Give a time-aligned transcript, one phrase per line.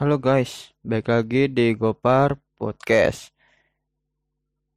[0.00, 3.36] Halo guys, baik lagi di Gopar Podcast.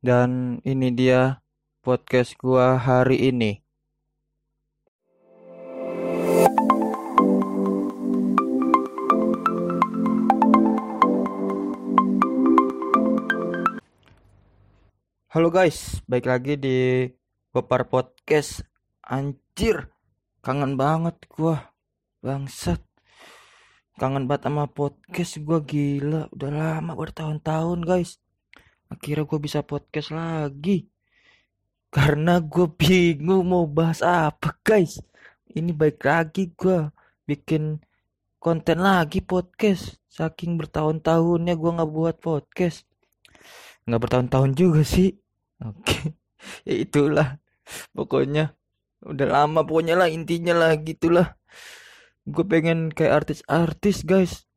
[0.03, 1.39] Dan ini dia
[1.79, 3.63] podcast gua hari ini.
[15.31, 17.07] Halo guys, baik lagi di
[17.55, 18.67] Gopar Podcast.
[18.99, 19.87] Anjir,
[20.43, 21.71] kangen banget gua.
[22.19, 22.92] Bangsat.
[23.93, 26.25] Kangen banget sama podcast gua gila.
[26.33, 28.17] Udah lama bertahun-tahun guys.
[28.89, 30.89] Akhirnya gua bisa podcast lagi.
[31.93, 34.97] Karena gue bingung mau bahas apa guys.
[35.45, 36.89] Ini baik lagi gua
[37.29, 37.85] bikin
[38.41, 40.01] konten lagi podcast.
[40.09, 42.89] Saking bertahun-tahunnya gua nggak buat podcast.
[43.85, 45.13] Nggak bertahun-tahun juga sih.
[45.61, 46.17] Oke.
[46.67, 47.39] Ya itulah.
[47.95, 48.51] Pokoknya
[48.99, 51.39] udah lama pokoknya lah intinya lah gitulah.
[52.23, 54.47] Gue pengen kayak artis-artis guys.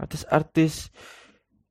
[0.00, 0.88] Artis-artis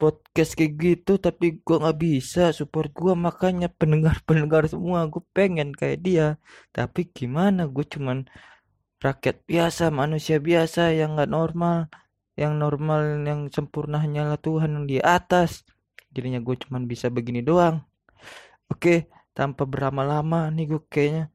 [0.02, 5.99] podcast kayak gitu tapi gue nggak bisa support gue makanya pendengar-pendengar semua gue pengen kayak
[6.02, 6.27] dia.
[6.74, 7.65] Tapi gimana?
[7.70, 8.26] Gue cuman
[9.02, 11.90] rakyat biasa manusia biasa yang nggak normal.
[12.37, 15.65] Yang normal yang sempurna hanyalah Tuhan yang di atas.
[16.13, 17.82] Jadinya gue cuman bisa begini doang.
[18.70, 21.26] Oke tanpa berlama-lama nih gue kayaknya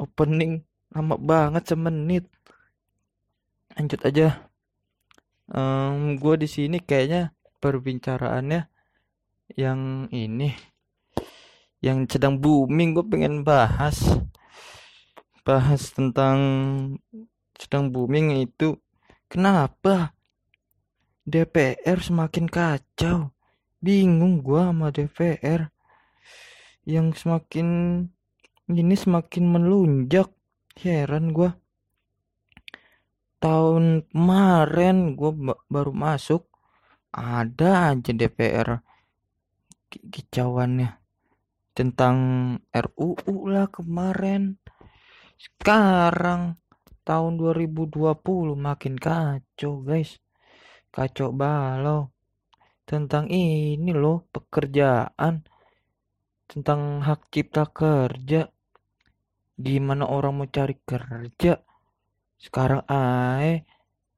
[0.00, 2.24] opening lama banget semenit
[3.76, 4.48] lanjut aja.
[5.52, 8.66] Um, gue di sini kayaknya perbicaraannya
[9.54, 10.56] yang ini
[11.84, 12.96] yang sedang booming.
[12.96, 14.00] Gue pengen bahas
[15.44, 16.38] bahas tentang
[17.54, 18.80] sedang booming itu
[19.28, 20.16] kenapa
[21.28, 23.30] DPR semakin kacau?
[23.76, 25.68] Bingung gue sama DPR
[26.88, 27.68] yang semakin
[28.72, 30.32] ini semakin melunjak.
[30.76, 31.48] Heran gue
[33.46, 35.30] tahun kemarin gue
[35.70, 36.50] baru masuk
[37.14, 38.82] ada aja DPR
[39.86, 40.98] kicauannya
[41.70, 42.18] tentang
[42.74, 44.58] RUU lah kemarin.
[45.38, 46.58] Sekarang
[47.06, 48.18] tahun 2020
[48.58, 50.18] makin kacau guys.
[50.90, 52.10] Kacau balau.
[52.82, 55.46] Tentang ini loh pekerjaan.
[56.50, 58.50] Tentang hak cipta kerja.
[59.54, 61.62] Gimana orang mau cari kerja
[62.36, 63.64] sekarang ae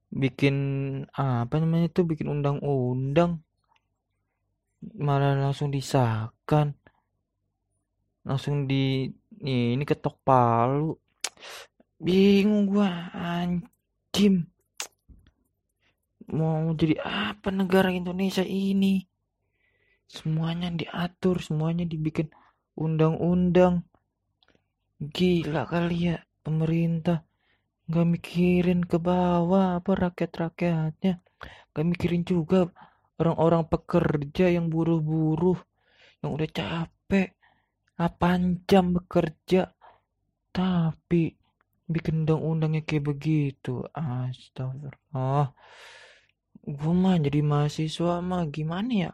[0.09, 0.55] bikin
[1.13, 3.39] apa namanya tuh bikin undang-undang.
[4.79, 6.73] Malah langsung disahkan.
[8.25, 9.07] Langsung di
[9.43, 10.95] ini ketok palu.
[11.99, 14.47] Bingung gua anjim.
[16.29, 19.01] Mau jadi apa negara Indonesia ini?
[20.09, 22.29] Semuanya diatur semuanya dibikin
[22.73, 23.85] undang-undang.
[24.99, 27.28] Gila kali ya pemerintah
[27.89, 31.17] nggak mikirin ke bawah apa rakyat-rakyatnya.
[31.73, 32.69] Nggak mikirin juga
[33.17, 35.57] orang-orang pekerja yang buruh-buruh
[36.21, 37.33] yang udah capek.
[37.97, 39.73] 8 jam bekerja?
[40.53, 41.33] Tapi
[41.89, 43.81] bikin undang-undangnya kayak begitu.
[43.91, 45.51] Astagfirullah.
[46.69, 49.11] Gue mah jadi mahasiswa mah gimana ya?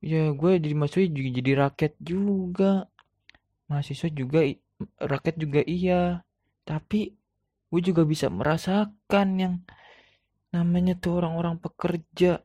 [0.00, 2.72] Ya gue jadi mahasiswa juga jadi rakyat juga.
[3.68, 4.40] Mahasiswa juga
[4.96, 6.24] rakyat juga iya.
[6.64, 7.17] Tapi
[7.68, 9.54] gue juga bisa merasakan yang
[10.54, 12.40] namanya tuh orang-orang pekerja.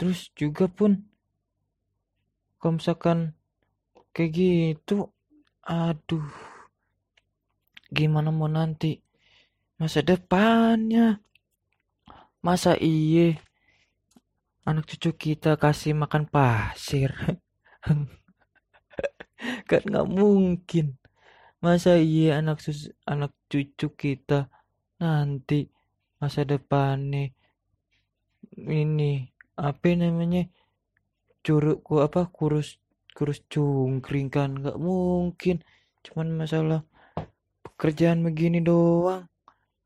[0.00, 1.04] Terus juga pun
[2.58, 3.36] kalau misalkan
[4.16, 5.12] kayak gitu
[5.64, 6.24] aduh
[7.92, 8.98] gimana mau nanti
[9.78, 11.20] masa depannya?
[12.44, 13.40] Masa iye
[14.68, 17.12] anak cucu kita kasih makan pasir?
[19.68, 20.96] Kan nggak mungkin
[21.64, 24.52] masa iya anak sus anak cucu kita
[25.00, 25.58] nanti
[26.20, 27.32] masa depannya
[28.54, 29.12] ini
[29.56, 30.44] apa namanya
[31.44, 32.78] curugku apa kurus
[33.14, 34.58] kurus cungkring kan?
[34.58, 35.62] Nggak mungkin.
[36.02, 36.82] Cuman masalah
[37.62, 39.30] pekerjaan begini doang.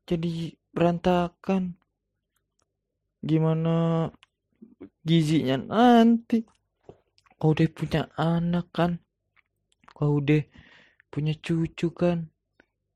[0.09, 1.77] Jadi berantakan.
[3.21, 4.09] Gimana
[5.05, 6.41] gizinya nanti?
[7.39, 8.91] Kau udah punya anak kan?
[9.95, 10.43] Kau udah
[11.09, 12.29] punya cucu kan?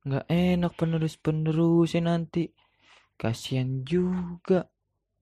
[0.06, 2.50] Nggak enak penerus penerusnya nanti.
[3.18, 4.70] Kasihan juga.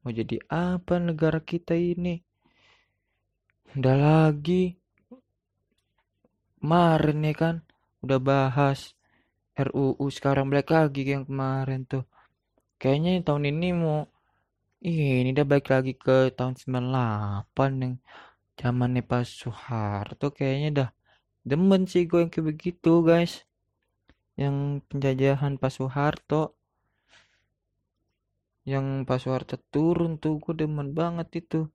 [0.02, 2.20] Mau jadi apa negara kita ini?
[3.76, 4.76] Udah lagi.
[6.60, 7.56] Kemarin ya kan?
[8.04, 8.94] Udah bahas
[9.56, 12.06] RUU sekarang balik lagi yang kemarin tuh.
[12.82, 14.10] Kayaknya tahun ini mau
[14.82, 17.96] ini udah balik lagi ke tahun 98 yang
[18.58, 20.90] zamannya Pak Soeharto kayaknya dah
[21.42, 23.46] demen sih gue yang kayak begitu guys.
[24.40, 26.62] Yang penjajahan Pak Soeharto
[28.62, 31.66] yang passwordnya turun tuh gue demen banget itu.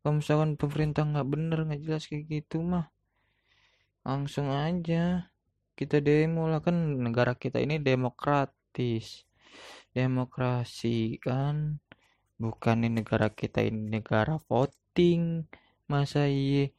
[0.00, 2.88] Kalau misalkan pemerintah nggak bener nggak jelas kayak gitu mah
[4.00, 5.28] langsung aja
[5.74, 6.62] kita demo lah.
[6.62, 9.26] Kan negara kita ini demokratis.
[9.90, 11.82] Demokrasi kan
[12.38, 15.44] bukan ini negara kita ini negara voting.
[15.90, 16.70] Masa iya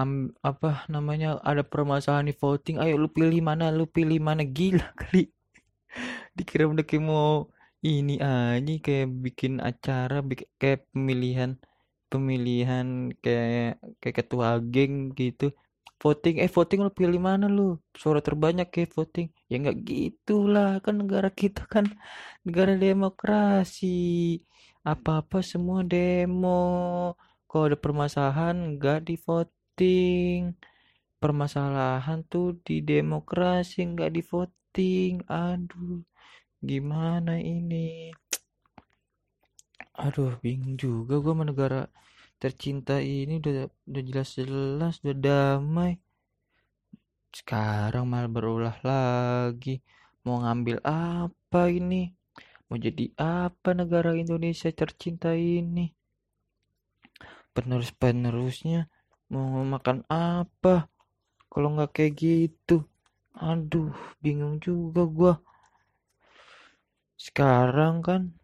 [0.00, 0.10] am,
[0.50, 2.76] apa namanya ada permasalahan di voting.
[2.82, 4.42] Ayo lu pilih mana lu pilih mana.
[4.56, 5.30] Gila kali.
[6.36, 7.48] Dikira udah kayak mau
[7.84, 11.50] ini aja kayak bikin acara bikin, kayak pemilihan
[12.10, 12.86] pemilihan
[13.24, 15.44] kayak kayak ketua geng gitu.
[16.02, 17.62] Voting eh voting lu pilih mana lu?
[18.00, 19.26] Suara terbanyak kayak voting.
[19.50, 21.86] Ya nggak gitulah kan negara kita kan
[22.46, 23.86] negara demokrasi.
[24.92, 26.50] Apa-apa semua demo.
[27.48, 29.14] Kalau ada permasalahan nggak di
[29.74, 30.54] voting
[31.18, 35.98] permasalahan tuh di demokrasi nggak di voting aduh
[36.62, 38.14] gimana ini?
[39.98, 41.90] Aduh bingung juga gue negara
[42.38, 45.98] tercinta ini udah udah jelas-jelas udah damai.
[47.34, 49.82] Sekarang malah berulah lagi.
[50.22, 52.14] Mau ngambil apa ini?
[52.70, 55.90] Mau jadi apa negara Indonesia tercinta ini?
[57.50, 58.93] Penerus-penerusnya
[59.32, 60.88] mau makan apa?
[61.48, 62.84] Kalau nggak kayak gitu.
[63.34, 65.34] Aduh bingung juga gua.
[67.14, 68.34] Sekarang kan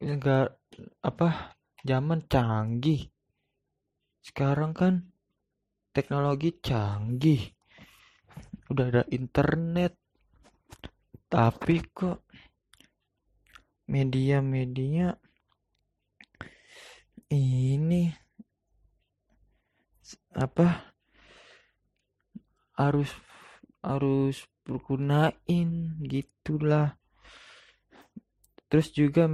[0.00, 0.56] enggak
[1.04, 3.08] apa zaman canggih.
[4.24, 5.12] Sekarang kan
[5.92, 7.52] teknologi canggih.
[8.72, 9.96] Udah ada internet.
[11.30, 12.26] Tapi kok
[13.90, 15.14] media-media
[17.30, 18.10] ini
[20.32, 20.94] apa
[22.80, 23.12] harus
[23.84, 25.68] harus bergunain
[26.04, 26.96] gitulah.
[28.70, 29.26] Terus juga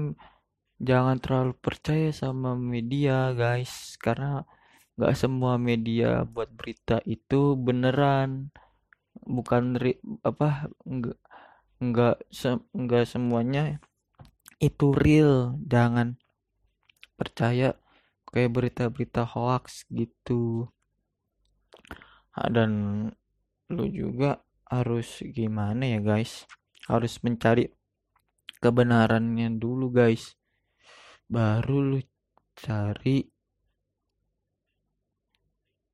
[0.81, 4.00] jangan terlalu percaya sama media guys.
[4.00, 4.43] Karena
[4.96, 8.50] nggak semua media buat berita itu beneran.
[9.26, 11.19] Bukan ri, apa nggak
[11.76, 13.79] nggak se, nggak semuanya
[14.62, 15.61] itu real.
[15.69, 16.17] Jangan
[17.17, 17.76] percaya
[18.37, 20.69] kayak berita-berita hoax gitu.
[22.37, 23.09] Dan
[23.73, 26.44] lu juga harus gimana ya guys?
[26.85, 27.73] Harus mencari
[28.61, 30.37] kebenarannya dulu guys.
[31.25, 32.00] Baru lu
[32.53, 33.25] cari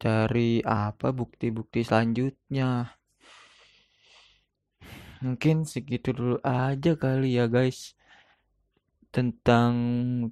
[0.03, 2.99] cari apa bukti-bukti selanjutnya.
[5.23, 7.95] Mungkin segitu dulu aja kali ya guys
[9.13, 9.73] tentang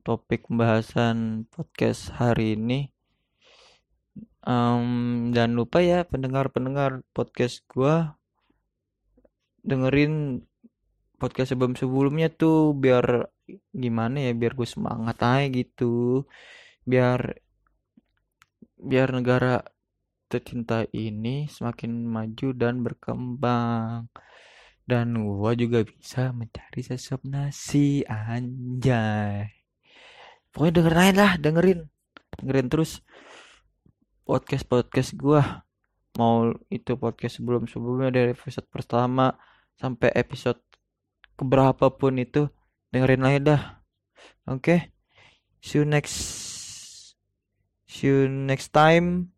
[0.00, 2.88] topik pembahasan podcast hari ini.
[4.40, 8.16] Um, jangan lupa ya pendengar-pendengar podcast gua
[9.60, 10.40] dengerin
[11.20, 13.28] podcast sebelum-sebelumnya tuh biar
[13.76, 16.24] gimana ya biar gue semangat aja gitu.
[16.88, 17.36] Biar
[18.80, 19.60] biar negara
[20.32, 24.08] tercinta ini semakin maju dan berkembang
[24.90, 29.46] dan gue juga bisa mencari sesop nasi anjay.
[30.50, 31.80] Pokoknya dengerin aja lah dengerin.
[32.42, 32.98] Dengerin terus
[34.26, 35.42] podcast podcast gue
[36.18, 39.38] mau itu podcast sebelum sebelumnya dari episode pertama
[39.78, 40.58] sampai episode
[41.38, 42.50] keberapa pun itu
[42.90, 43.62] dengerin lagi dah.
[44.50, 44.58] Oke?
[44.58, 44.80] Okay?
[45.60, 46.16] see you next
[47.86, 49.32] see you next time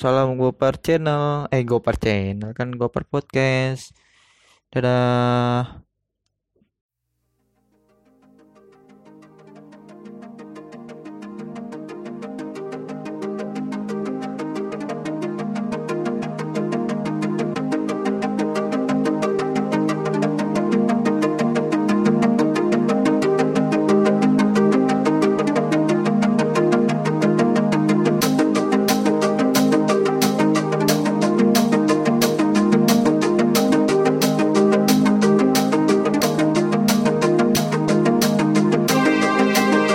[0.00, 1.44] salam Gopar channel.
[1.52, 3.92] Eh Gopar channel kan Gopar podcast.
[4.72, 5.79] Dadah